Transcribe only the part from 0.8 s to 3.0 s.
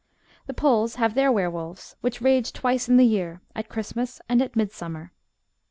have their were wolves, which rage twice in